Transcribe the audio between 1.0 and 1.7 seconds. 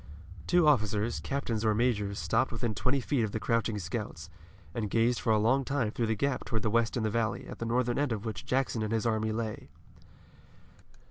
captains